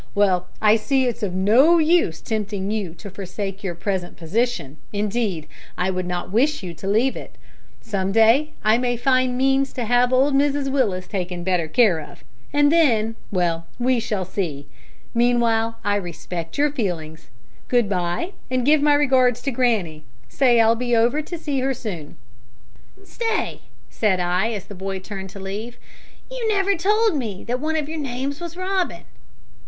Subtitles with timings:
[0.15, 5.45] "Well, I see it's of no use tempting you to forsake your present position indeed,
[5.77, 7.35] I would not wish you to leave it.
[7.81, 12.23] Some day I may find means to have old Mrs Willis taken better care of,
[12.51, 14.65] and then well, we shall see.
[15.13, 17.29] Meanwhile, I respect your feelings.
[17.67, 20.03] Good bye, and give my regards to granny.
[20.27, 22.17] Say I'll be over to see her soon."
[23.05, 23.61] "Stay,"
[23.91, 25.77] said I, as the boy turned to leave,
[26.31, 29.03] "you never told me that one of your names was Robin."